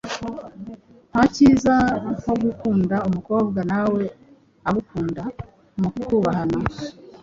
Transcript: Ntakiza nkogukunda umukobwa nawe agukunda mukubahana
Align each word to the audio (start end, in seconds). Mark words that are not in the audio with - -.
Ntakiza 1.11 1.75
nkogukunda 2.13 2.95
umukobwa 3.07 3.59
nawe 3.71 4.03
agukunda 4.69 5.23
mukubahana 5.81 6.57